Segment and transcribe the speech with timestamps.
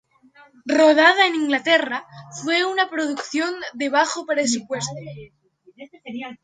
[0.79, 2.07] Rodada en Inglaterra,
[2.41, 4.95] fue una producción de bajo presupuesto.